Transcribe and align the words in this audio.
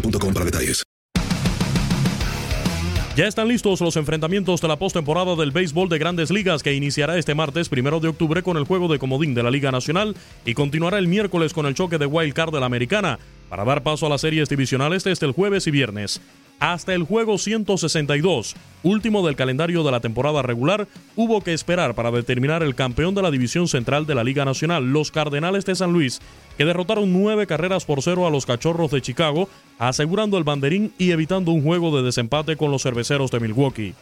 para 0.00 0.44
detalles. 0.44 0.82
Ya 3.16 3.26
están 3.26 3.48
listos 3.48 3.80
los 3.80 3.96
enfrentamientos 3.96 4.60
de 4.60 4.68
la 4.68 4.76
postemporada 4.76 5.36
del 5.36 5.50
béisbol 5.50 5.88
de 5.88 5.96
grandes 5.96 6.30
ligas 6.30 6.62
que 6.62 6.74
iniciará 6.74 7.16
este 7.16 7.34
martes 7.34 7.70
primero 7.70 7.98
de 7.98 8.08
octubre 8.08 8.42
con 8.42 8.58
el 8.58 8.64
juego 8.64 8.88
de 8.88 8.98
comodín 8.98 9.34
de 9.34 9.42
la 9.42 9.50
Liga 9.50 9.72
Nacional 9.72 10.14
y 10.44 10.52
continuará 10.52 10.98
el 10.98 11.08
miércoles 11.08 11.54
con 11.54 11.64
el 11.64 11.74
choque 11.74 11.96
de 11.96 12.04
wild 12.04 12.34
card 12.34 12.52
de 12.52 12.60
la 12.60 12.66
Americana 12.66 13.18
para 13.48 13.64
dar 13.64 13.82
paso 13.82 14.04
a 14.04 14.10
las 14.10 14.20
series 14.20 14.50
divisionales 14.50 15.02
desde 15.02 15.24
el 15.24 15.32
jueves 15.32 15.66
y 15.66 15.70
viernes. 15.70 16.20
Hasta 16.58 16.94
el 16.94 17.02
juego 17.02 17.36
162, 17.36 18.56
último 18.82 19.26
del 19.26 19.36
calendario 19.36 19.84
de 19.84 19.90
la 19.90 20.00
temporada 20.00 20.40
regular, 20.40 20.88
hubo 21.14 21.42
que 21.42 21.52
esperar 21.52 21.94
para 21.94 22.10
determinar 22.10 22.62
el 22.62 22.74
campeón 22.74 23.14
de 23.14 23.20
la 23.20 23.30
división 23.30 23.68
central 23.68 24.06
de 24.06 24.14
la 24.14 24.24
Liga 24.24 24.46
Nacional, 24.46 24.90
los 24.90 25.10
Cardenales 25.10 25.66
de 25.66 25.74
San 25.74 25.92
Luis, 25.92 26.20
que 26.56 26.64
derrotaron 26.64 27.12
nueve 27.12 27.46
carreras 27.46 27.84
por 27.84 28.00
cero 28.00 28.26
a 28.26 28.30
los 28.30 28.46
Cachorros 28.46 28.90
de 28.90 29.02
Chicago, 29.02 29.50
asegurando 29.78 30.38
el 30.38 30.44
banderín 30.44 30.94
y 30.96 31.10
evitando 31.10 31.50
un 31.50 31.62
juego 31.62 31.94
de 31.94 32.02
desempate 32.02 32.56
con 32.56 32.70
los 32.70 32.82
cerveceros 32.82 33.30
de 33.30 33.40
Milwaukee. 33.40 33.94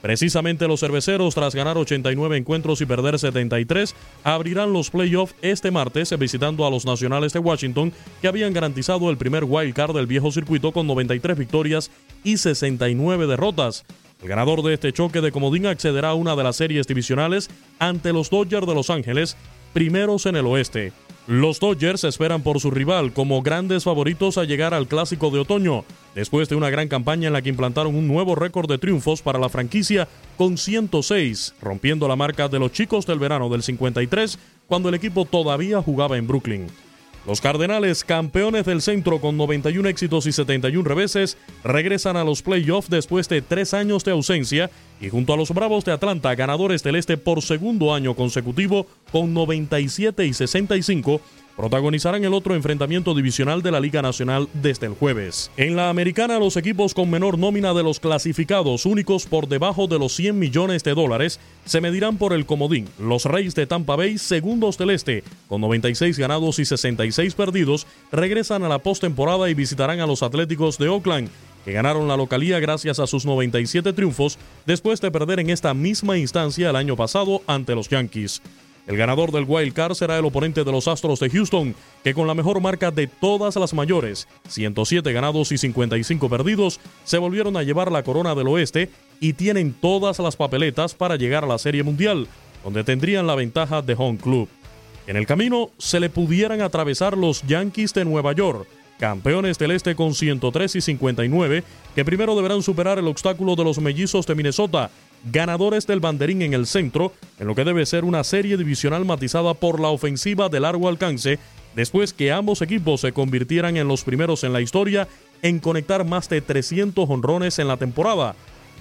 Precisamente 0.00 0.68
los 0.68 0.80
cerveceros, 0.80 1.34
tras 1.34 1.54
ganar 1.54 1.76
89 1.76 2.36
encuentros 2.36 2.80
y 2.80 2.86
perder 2.86 3.18
73, 3.18 3.94
abrirán 4.22 4.72
los 4.72 4.90
playoffs 4.90 5.34
este 5.42 5.70
martes 5.70 6.16
visitando 6.18 6.66
a 6.66 6.70
los 6.70 6.84
nacionales 6.84 7.32
de 7.32 7.40
Washington, 7.40 7.92
que 8.20 8.28
habían 8.28 8.52
garantizado 8.52 9.10
el 9.10 9.16
primer 9.16 9.44
wild 9.44 9.74
card 9.74 9.96
del 9.96 10.06
viejo 10.06 10.30
circuito 10.30 10.72
con 10.72 10.86
93 10.86 11.36
victorias 11.36 11.90
y 12.22 12.36
69 12.36 13.26
derrotas. 13.26 13.84
El 14.22 14.28
ganador 14.28 14.62
de 14.62 14.74
este 14.74 14.92
choque 14.92 15.20
de 15.20 15.32
comodín 15.32 15.66
accederá 15.66 16.10
a 16.10 16.14
una 16.14 16.36
de 16.36 16.44
las 16.44 16.56
series 16.56 16.86
divisionales 16.86 17.50
ante 17.78 18.12
los 18.12 18.30
Dodgers 18.30 18.66
de 18.66 18.74
Los 18.74 18.90
Ángeles, 18.90 19.36
primeros 19.72 20.26
en 20.26 20.36
el 20.36 20.46
oeste. 20.46 20.92
Los 21.28 21.60
Dodgers 21.60 22.04
esperan 22.04 22.40
por 22.40 22.58
su 22.58 22.70
rival 22.70 23.12
como 23.12 23.42
grandes 23.42 23.84
favoritos 23.84 24.38
a 24.38 24.44
llegar 24.44 24.72
al 24.72 24.88
clásico 24.88 25.28
de 25.28 25.40
otoño, 25.40 25.84
después 26.14 26.48
de 26.48 26.56
una 26.56 26.70
gran 26.70 26.88
campaña 26.88 27.26
en 27.26 27.34
la 27.34 27.42
que 27.42 27.50
implantaron 27.50 27.94
un 27.94 28.08
nuevo 28.08 28.34
récord 28.34 28.66
de 28.66 28.78
triunfos 28.78 29.20
para 29.20 29.38
la 29.38 29.50
franquicia 29.50 30.08
con 30.38 30.56
106, 30.56 31.54
rompiendo 31.60 32.08
la 32.08 32.16
marca 32.16 32.48
de 32.48 32.58
los 32.58 32.72
chicos 32.72 33.04
del 33.04 33.18
verano 33.18 33.50
del 33.50 33.62
53 33.62 34.38
cuando 34.66 34.88
el 34.88 34.94
equipo 34.94 35.26
todavía 35.26 35.82
jugaba 35.82 36.16
en 36.16 36.26
Brooklyn. 36.26 36.68
Los 37.26 37.42
Cardenales, 37.42 38.04
campeones 38.04 38.64
del 38.64 38.80
centro 38.80 39.20
con 39.20 39.36
91 39.36 39.86
éxitos 39.86 40.26
y 40.26 40.32
71 40.32 40.82
reveses, 40.88 41.36
regresan 41.62 42.16
a 42.16 42.24
los 42.24 42.40
playoffs 42.40 42.88
después 42.88 43.28
de 43.28 43.42
tres 43.42 43.74
años 43.74 44.02
de 44.02 44.12
ausencia 44.12 44.70
y 45.00 45.08
junto 45.08 45.32
a 45.32 45.36
los 45.36 45.50
Bravos 45.50 45.84
de 45.84 45.92
Atlanta, 45.92 46.34
ganadores 46.34 46.82
del 46.82 46.96
Este 46.96 47.16
por 47.16 47.42
segundo 47.42 47.94
año 47.94 48.14
consecutivo 48.14 48.86
con 49.12 49.32
97 49.34 50.26
y 50.26 50.32
65, 50.32 51.20
protagonizarán 51.58 52.22
el 52.22 52.34
otro 52.34 52.54
enfrentamiento 52.54 53.14
divisional 53.14 53.62
de 53.62 53.72
la 53.72 53.80
Liga 53.80 54.00
Nacional 54.00 54.48
desde 54.52 54.86
el 54.86 54.92
jueves. 54.92 55.50
En 55.56 55.74
la 55.74 55.90
americana, 55.90 56.38
los 56.38 56.56
equipos 56.56 56.94
con 56.94 57.10
menor 57.10 57.36
nómina 57.36 57.74
de 57.74 57.82
los 57.82 57.98
clasificados 57.98 58.86
únicos 58.86 59.26
por 59.26 59.48
debajo 59.48 59.88
de 59.88 59.98
los 59.98 60.14
100 60.14 60.38
millones 60.38 60.84
de 60.84 60.94
dólares 60.94 61.40
se 61.64 61.80
medirán 61.80 62.16
por 62.16 62.32
el 62.32 62.46
comodín. 62.46 62.86
Los 63.00 63.24
Reyes 63.24 63.56
de 63.56 63.66
Tampa 63.66 63.96
Bay, 63.96 64.18
segundos 64.18 64.78
del 64.78 64.90
este, 64.90 65.24
con 65.48 65.60
96 65.60 66.16
ganados 66.16 66.60
y 66.60 66.64
66 66.64 67.34
perdidos, 67.34 67.88
regresan 68.12 68.62
a 68.62 68.68
la 68.68 68.78
postemporada 68.78 69.50
y 69.50 69.54
visitarán 69.54 69.98
a 69.98 70.06
los 70.06 70.22
Atléticos 70.22 70.78
de 70.78 70.88
Oakland, 70.88 71.28
que 71.68 71.74
ganaron 71.74 72.08
la 72.08 72.16
localía 72.16 72.60
gracias 72.60 72.98
a 72.98 73.06
sus 73.06 73.26
97 73.26 73.92
triunfos 73.92 74.38
después 74.64 75.02
de 75.02 75.10
perder 75.10 75.38
en 75.40 75.50
esta 75.50 75.74
misma 75.74 76.16
instancia 76.16 76.70
el 76.70 76.76
año 76.76 76.96
pasado 76.96 77.42
ante 77.46 77.74
los 77.74 77.90
Yankees. 77.90 78.40
El 78.86 78.96
ganador 78.96 79.32
del 79.32 79.44
Wild 79.46 79.74
Card 79.74 79.92
será 79.92 80.16
el 80.16 80.24
oponente 80.24 80.64
de 80.64 80.72
los 80.72 80.88
Astros 80.88 81.20
de 81.20 81.28
Houston, 81.28 81.74
que 82.02 82.14
con 82.14 82.26
la 82.26 82.32
mejor 82.32 82.62
marca 82.62 82.90
de 82.90 83.06
todas 83.06 83.54
las 83.56 83.74
mayores, 83.74 84.28
107 84.48 85.12
ganados 85.12 85.52
y 85.52 85.58
55 85.58 86.30
perdidos, 86.30 86.80
se 87.04 87.18
volvieron 87.18 87.54
a 87.58 87.62
llevar 87.62 87.92
la 87.92 88.02
corona 88.02 88.34
del 88.34 88.48
oeste 88.48 88.88
y 89.20 89.34
tienen 89.34 89.74
todas 89.74 90.18
las 90.20 90.36
papeletas 90.36 90.94
para 90.94 91.16
llegar 91.16 91.44
a 91.44 91.48
la 91.48 91.58
Serie 91.58 91.82
Mundial, 91.82 92.28
donde 92.64 92.82
tendrían 92.82 93.26
la 93.26 93.34
ventaja 93.34 93.82
de 93.82 93.94
home 93.94 94.16
club. 94.16 94.48
En 95.06 95.18
el 95.18 95.26
camino 95.26 95.68
se 95.76 96.00
le 96.00 96.08
pudieran 96.08 96.62
atravesar 96.62 97.18
los 97.18 97.42
Yankees 97.42 97.92
de 97.92 98.06
Nueva 98.06 98.32
York, 98.32 98.66
campeones 98.98 99.58
del 99.58 99.70
este 99.70 99.94
con 99.94 100.14
103 100.14 100.76
y 100.76 100.80
59, 100.80 101.64
que 101.94 102.04
primero 102.04 102.36
deberán 102.36 102.62
superar 102.62 102.98
el 102.98 103.08
obstáculo 103.08 103.56
de 103.56 103.64
los 103.64 103.78
mellizos 103.78 104.26
de 104.26 104.34
Minnesota, 104.34 104.90
ganadores 105.30 105.86
del 105.86 106.00
banderín 106.00 106.42
en 106.42 106.54
el 106.54 106.66
centro, 106.66 107.12
en 107.38 107.46
lo 107.46 107.54
que 107.54 107.64
debe 107.64 107.86
ser 107.86 108.04
una 108.04 108.24
serie 108.24 108.56
divisional 108.56 109.04
matizada 109.04 109.54
por 109.54 109.80
la 109.80 109.88
ofensiva 109.88 110.48
de 110.48 110.60
largo 110.60 110.88
alcance, 110.88 111.38
después 111.74 112.12
que 112.12 112.32
ambos 112.32 112.62
equipos 112.62 113.00
se 113.00 113.12
convirtieran 113.12 113.76
en 113.76 113.88
los 113.88 114.04
primeros 114.04 114.44
en 114.44 114.52
la 114.52 114.60
historia 114.60 115.08
en 115.42 115.60
conectar 115.60 116.04
más 116.04 116.28
de 116.28 116.40
300 116.40 117.08
honrones 117.08 117.58
en 117.58 117.68
la 117.68 117.76
temporada, 117.76 118.34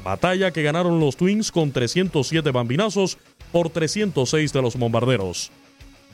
batalla 0.04 0.52
que 0.52 0.64
ganaron 0.64 1.00
los 1.00 1.16
Twins 1.18 1.52
con 1.52 1.72
307 1.72 2.52
bambinazos 2.52 3.18
por 3.52 3.70
306 3.70 4.54
de 4.54 4.62
los 4.62 4.76
bombarderos. 4.76 5.52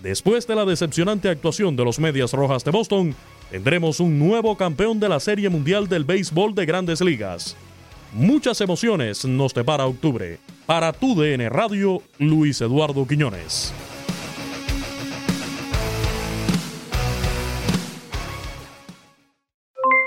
Después 0.02 0.46
de 0.48 0.56
la 0.56 0.66
decepcionante 0.66 1.30
actuación 1.30 1.78
de 1.78 1.86
los 1.86 1.98
Medias 1.98 2.34
Rojas 2.34 2.66
de 2.66 2.72
Boston, 2.72 3.16
tendremos 3.54 4.00
un 4.00 4.18
nuevo 4.18 4.58
campeón 4.58 5.00
de 5.00 5.08
la 5.08 5.20
Serie 5.20 5.48
Mundial 5.48 5.88
del 5.88 6.06
Béisbol 6.06 6.56
de 6.56 6.66
Grandes 6.66 7.02
Ligas. 7.02 7.56
Muchas 8.12 8.60
emociones 8.62 9.26
nos 9.26 9.54
depara 9.54 9.86
octubre. 9.86 10.40
Para 10.66 10.92
tu 10.92 11.14
DN 11.14 11.50
Radio, 11.50 12.02
Luis 12.18 12.62
Eduardo 12.62 13.06
Quiñones. 13.08 13.72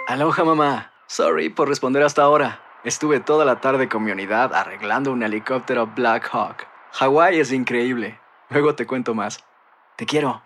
Aloha 0.08 0.44
mamá. 0.44 0.90
Sorry 1.06 1.49
por 1.49 1.69
responder 1.69 2.02
hasta 2.02 2.22
ahora. 2.22 2.60
Estuve 2.82 3.20
toda 3.20 3.44
la 3.44 3.60
tarde 3.60 3.88
con 3.88 4.02
mi 4.02 4.10
unidad 4.10 4.52
arreglando 4.54 5.12
un 5.12 5.22
helicóptero 5.22 5.87
Black 5.94 6.28
Hawk. 6.32 6.66
Hawái 6.94 7.38
es 7.38 7.52
increíble. 7.52 8.19
Luego 8.50 8.75
te 8.75 8.88
cuento 8.88 9.14
más. 9.14 9.44
Te 9.96 10.04
quiero. 10.04 10.45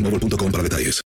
boostmobile.com 0.00 0.50
para 0.50 0.62
detalles. 0.62 1.09